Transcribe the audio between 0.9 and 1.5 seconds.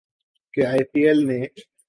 پی L نے